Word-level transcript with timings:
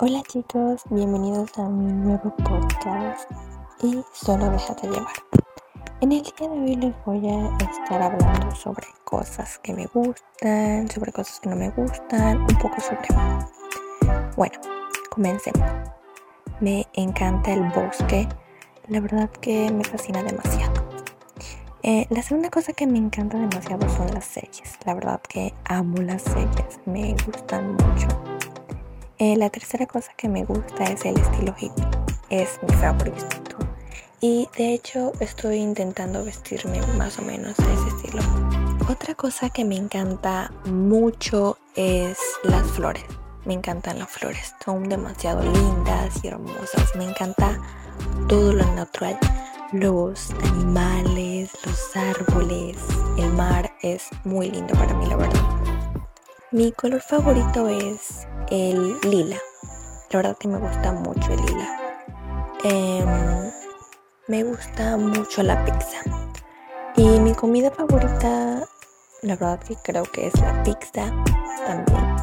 Hola 0.00 0.24
chicos, 0.26 0.82
bienvenidos 0.90 1.56
a 1.56 1.68
mi 1.68 1.92
nuevo 1.92 2.34
podcast 2.38 3.30
y 3.80 4.02
solo 4.12 4.50
déjate 4.50 4.88
llevar. 4.88 5.14
En 6.00 6.10
el 6.10 6.20
día 6.20 6.48
de 6.48 6.48
hoy 6.48 6.74
les 6.74 7.04
voy 7.04 7.28
a 7.28 7.56
estar 7.58 8.02
hablando 8.02 8.52
sobre 8.56 8.88
cosas 9.04 9.56
que 9.60 9.72
me 9.72 9.86
gustan, 9.86 10.88
sobre 10.88 11.12
cosas 11.12 11.38
que 11.38 11.48
no 11.48 11.54
me 11.54 11.70
gustan, 11.70 12.40
un 12.40 12.58
poco 12.58 12.74
sobre... 12.80 13.06
Bueno, 14.36 14.58
comencemos. 15.10 15.62
Me 16.58 16.88
encanta 16.94 17.52
el 17.52 17.62
bosque, 17.70 18.28
la 18.88 18.98
verdad 18.98 19.30
que 19.30 19.70
me 19.70 19.84
fascina 19.84 20.24
demasiado. 20.24 20.72
Eh, 21.84 22.08
la 22.10 22.22
segunda 22.22 22.50
cosa 22.50 22.72
que 22.72 22.88
me 22.88 22.98
encanta 22.98 23.38
demasiado 23.38 23.88
son 23.90 24.12
las 24.12 24.24
series. 24.24 24.76
La 24.84 24.94
verdad 24.94 25.20
que 25.20 25.54
amo 25.66 25.98
las 25.98 26.22
series, 26.22 26.80
me 26.84 27.14
gustan 27.24 27.74
mucho. 27.74 28.33
Eh, 29.24 29.36
la 29.38 29.48
tercera 29.48 29.86
cosa 29.86 30.12
que 30.18 30.28
me 30.28 30.44
gusta 30.44 30.84
es 30.84 31.02
el 31.06 31.16
estilo 31.16 31.54
hippie. 31.58 31.82
Es 32.28 32.60
mi 32.68 32.74
favorito. 32.74 33.56
Y 34.20 34.50
de 34.58 34.74
hecho 34.74 35.12
estoy 35.18 35.60
intentando 35.60 36.22
vestirme 36.22 36.82
más 36.98 37.18
o 37.18 37.22
menos 37.22 37.58
a 37.58 37.72
ese 37.72 37.88
estilo. 37.88 38.22
Otra 38.86 39.14
cosa 39.14 39.48
que 39.48 39.64
me 39.64 39.76
encanta 39.76 40.52
mucho 40.66 41.56
es 41.74 42.18
las 42.42 42.66
flores. 42.72 43.06
Me 43.46 43.54
encantan 43.54 43.98
las 43.98 44.10
flores. 44.10 44.54
Son 44.62 44.90
demasiado 44.90 45.40
lindas 45.40 46.22
y 46.22 46.28
hermosas. 46.28 46.94
Me 46.94 47.04
encanta 47.06 47.58
todo 48.28 48.52
lo 48.52 48.66
natural 48.74 49.18
los 49.72 50.32
animales, 50.52 51.50
los 51.64 51.96
árboles, 51.96 52.76
el 53.16 53.32
mar 53.32 53.72
es 53.80 54.08
muy 54.22 54.50
lindo 54.50 54.74
para 54.74 54.92
mí, 54.92 55.06
la 55.06 55.16
verdad. 55.16 55.40
Mi 56.52 56.70
color 56.70 57.00
favorito 57.00 57.68
es 57.68 58.28
el 58.50 58.98
lila. 59.00 59.38
La 60.10 60.18
verdad 60.18 60.36
que 60.38 60.48
me 60.48 60.58
gusta 60.58 60.92
mucho 60.92 61.32
el 61.32 61.40
lila. 61.46 61.78
Em, 62.64 63.52
me 64.28 64.44
gusta 64.44 64.96
mucho 64.96 65.42
la 65.42 65.64
pizza. 65.64 65.98
Y 66.96 67.20
mi 67.20 67.34
comida 67.34 67.70
favorita, 67.70 68.66
la 69.22 69.36
verdad 69.36 69.60
que 69.60 69.76
creo 69.76 70.04
que 70.04 70.28
es 70.28 70.40
la 70.40 70.62
pizza 70.62 71.12
también. 71.66 72.16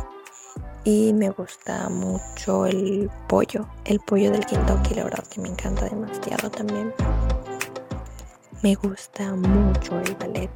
Y 0.84 1.14
me 1.14 1.30
gusta 1.30 1.90
mucho 1.90 2.66
el 2.66 3.10
pollo, 3.28 3.68
el 3.86 4.00
pollo 4.00 4.32
del 4.32 4.46
Kentucky, 4.46 4.96
la 4.96 5.04
verdad 5.04 5.24
que 5.28 5.42
me 5.42 5.50
encanta 5.50 5.86
demasiado 5.86 6.50
también. 6.50 6.94
Me 8.64 8.76
gusta 8.76 9.36
mucho 9.36 10.00
el 10.00 10.16
ballet. 10.16 10.50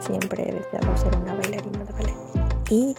Siempre 0.00 0.48
he 0.48 0.52
deseado 0.52 0.96
ser 0.96 1.16
una 1.16 1.34
bailarina 1.34 1.84
de 1.84 1.92
ballet. 1.92 2.16
Y 2.70 2.94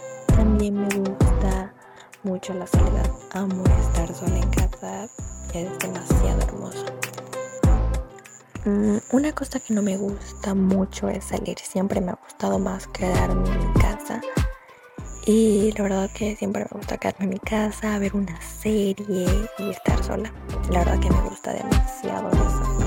mucho 2.26 2.52
la 2.54 2.66
soledad. 2.66 3.08
Amo 3.34 3.62
estar 3.80 4.12
sola 4.12 4.36
en 4.36 4.50
casa. 4.50 5.08
Es 5.54 5.78
demasiado 5.78 6.42
hermoso. 6.42 6.84
Mm, 8.64 8.96
una 9.12 9.32
cosa 9.32 9.60
que 9.60 9.72
no 9.72 9.80
me 9.80 9.96
gusta 9.96 10.54
mucho 10.54 11.08
es 11.08 11.24
salir. 11.24 11.56
Siempre 11.60 12.00
me 12.00 12.10
ha 12.10 12.18
gustado 12.20 12.58
más 12.58 12.88
quedarme 12.88 13.48
en 13.48 13.72
casa. 13.74 14.20
Y 15.24 15.72
la 15.76 15.84
verdad 15.84 16.10
que 16.12 16.34
siempre 16.34 16.66
me 16.68 16.78
gusta 16.78 16.98
quedarme 16.98 17.24
en 17.26 17.30
mi 17.30 17.38
casa, 17.38 17.98
ver 18.00 18.16
una 18.16 18.40
serie 18.40 19.26
y 19.58 19.70
estar 19.70 20.02
sola. 20.02 20.32
La 20.70 20.80
verdad 20.80 20.98
que 20.98 21.10
me 21.10 21.20
gusta 21.28 21.52
demasiado 21.52 22.28
eso. 22.32 22.86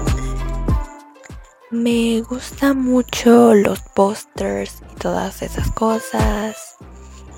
Me 1.72 2.22
gustan 2.22 2.84
mucho 2.84 3.54
los 3.54 3.80
posters 3.95 4.82
y 4.92 4.95
todas 4.95 5.42
esas 5.42 5.72
cosas. 5.72 6.76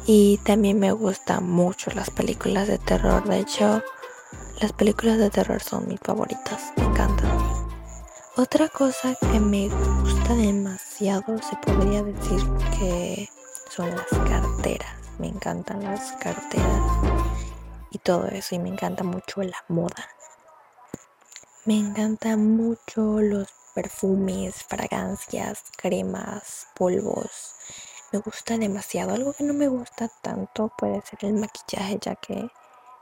Y 0.05 0.37
también 0.39 0.79
me 0.79 0.91
gustan 0.91 1.49
mucho 1.49 1.91
las 1.91 2.09
películas 2.09 2.67
de 2.67 2.79
terror. 2.79 3.23
De 3.23 3.39
hecho, 3.39 3.83
las 4.59 4.73
películas 4.73 5.19
de 5.19 5.29
terror 5.29 5.61
son 5.61 5.87
mis 5.87 5.99
favoritas. 5.99 6.73
Me 6.77 6.85
encantan. 6.85 7.31
Otra 8.35 8.67
cosa 8.69 9.15
que 9.19 9.39
me 9.39 9.69
gusta 9.69 10.33
demasiado, 10.35 11.37
se 11.43 11.55
podría 11.57 12.01
decir 12.01 12.41
que 12.79 13.29
son 13.69 13.89
las 13.95 14.07
carteras. 14.27 14.95
Me 15.19 15.27
encantan 15.27 15.83
las 15.83 16.13
carteras 16.13 16.81
y 17.91 17.99
todo 17.99 18.27
eso. 18.27 18.55
Y 18.55 18.59
me 18.59 18.69
encanta 18.69 19.03
mucho 19.03 19.43
la 19.43 19.63
moda. 19.67 20.07
Me 21.65 21.77
encantan 21.77 22.55
mucho 22.55 23.21
los 23.21 23.47
perfumes, 23.75 24.63
fragancias, 24.63 25.63
cremas, 25.77 26.67
polvos. 26.75 27.53
Me 28.11 28.19
gusta 28.19 28.57
demasiado. 28.57 29.13
Algo 29.13 29.33
que 29.33 29.43
no 29.43 29.53
me 29.53 29.67
gusta 29.67 30.09
tanto 30.21 30.69
puede 30.77 31.01
ser 31.01 31.19
el 31.23 31.33
maquillaje, 31.33 31.97
ya 32.01 32.15
que 32.15 32.49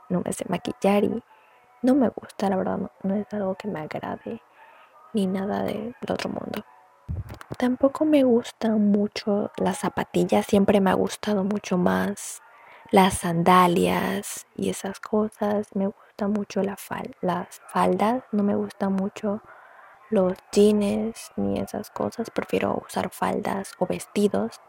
no 0.08 0.22
me 0.24 0.32
sé 0.32 0.44
maquillar 0.48 1.04
y 1.04 1.22
no 1.82 1.94
me 1.94 2.08
gusta, 2.10 2.48
la 2.48 2.56
verdad, 2.56 2.78
no, 3.02 3.14
es 3.14 3.26
algo 3.32 3.54
que 3.54 3.66
me 3.66 3.80
agrade 3.80 4.40
ni 5.12 5.26
nada 5.26 5.62
del 5.62 5.94
otro 6.08 6.28
mundo. 6.28 6.64
Tampoco 7.58 8.04
me 8.04 8.22
gustan 8.22 8.90
mucho 8.90 9.50
las 9.56 9.78
zapatillas, 9.78 10.46
siempre 10.46 10.80
me 10.80 10.90
ha 10.90 10.94
gustado 10.94 11.42
mucho 11.42 11.76
más 11.76 12.42
las 12.90 13.14
sandalias 13.14 14.46
y 14.54 14.70
esas 14.70 15.00
cosas. 15.00 15.68
Me 15.74 15.86
gusta 15.86 16.28
mucho 16.28 16.62
la 16.62 16.76
las 17.20 17.60
faldas, 17.68 18.22
no 18.32 18.42
me 18.42 18.54
gusta 18.54 18.88
mucho 18.88 19.42
los 20.10 20.34
jeans 20.52 21.32
ni 21.36 21.58
esas 21.58 21.90
cosas. 21.90 22.30
Prefiero 22.30 22.82
usar 22.86 23.10
faldas 23.10 23.74
o 23.78 23.86
vestidos. 23.86 24.60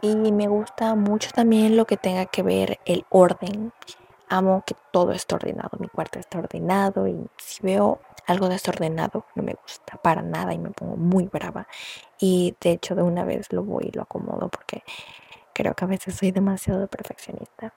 Y 0.00 0.14
me 0.14 0.46
gusta 0.46 0.94
mucho 0.94 1.30
también 1.34 1.76
lo 1.76 1.86
que 1.86 1.96
tenga 1.96 2.26
que 2.26 2.42
ver 2.42 2.78
el 2.84 3.04
orden. 3.10 3.72
Amo 4.28 4.62
que 4.64 4.76
todo 4.92 5.12
esté 5.12 5.34
ordenado. 5.34 5.70
Mi 5.80 5.88
cuarto 5.88 6.18
está 6.18 6.38
ordenado 6.38 7.08
y 7.08 7.26
si 7.36 7.62
veo 7.62 8.00
algo 8.26 8.48
desordenado 8.48 9.24
no 9.34 9.42
me 9.42 9.54
gusta 9.54 9.96
para 9.96 10.22
nada 10.22 10.52
y 10.52 10.58
me 10.58 10.70
pongo 10.70 10.96
muy 10.96 11.26
brava. 11.26 11.66
Y 12.20 12.54
de 12.60 12.72
hecho 12.72 12.94
de 12.94 13.02
una 13.02 13.24
vez 13.24 13.52
lo 13.52 13.64
voy 13.64 13.86
y 13.88 13.96
lo 13.96 14.02
acomodo 14.02 14.48
porque 14.48 14.84
creo 15.52 15.74
que 15.74 15.84
a 15.84 15.88
veces 15.88 16.14
soy 16.14 16.30
demasiado 16.30 16.86
perfeccionista. 16.86 17.72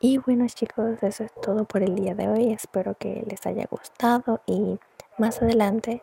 Y 0.00 0.18
bueno 0.18 0.46
chicos, 0.48 1.02
eso 1.02 1.24
es 1.24 1.32
todo 1.42 1.64
por 1.64 1.82
el 1.82 1.96
día 1.96 2.14
de 2.14 2.28
hoy. 2.28 2.52
Espero 2.52 2.96
que 2.96 3.24
les 3.28 3.44
haya 3.46 3.66
gustado 3.70 4.40
y 4.46 4.78
más 5.18 5.42
adelante 5.42 6.02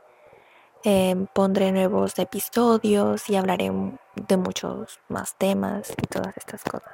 em, 0.83 1.27
pondré 1.27 1.71
nuevos 1.71 2.17
episodios 2.19 3.29
y 3.29 3.35
hablaré 3.35 3.71
de 4.15 4.37
muchos 4.37 4.99
más 5.07 5.35
temas 5.37 5.91
y 5.91 6.07
todas 6.07 6.35
estas 6.37 6.63
cosas. 6.63 6.93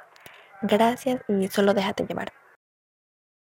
Gracias 0.62 1.22
y 1.28 1.48
solo 1.48 1.74
déjate 1.74 2.06
llevar. 2.06 2.32